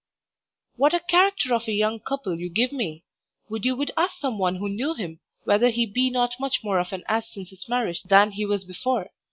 What 0.77 0.95
a 0.95 0.99
character 0.99 1.53
of 1.53 1.67
a 1.67 1.71
young 1.73 1.99
couple 1.99 2.39
you 2.39 2.49
give 2.49 2.71
me! 2.71 3.03
Would 3.49 3.65
you 3.65 3.75
would 3.75 3.91
ask 3.95 4.17
some 4.17 4.39
one 4.39 4.55
who 4.55 4.67
knew 4.67 4.95
him, 4.95 5.19
whether 5.43 5.69
he 5.69 5.85
be 5.85 6.09
not 6.09 6.39
much 6.39 6.63
more 6.63 6.79
of 6.79 6.91
an 6.91 7.03
ass 7.07 7.29
since 7.31 7.51
his 7.51 7.69
marriage 7.69 8.01
than 8.01 8.31
he 8.31 8.43
was 8.43 8.63
before. 8.63 9.11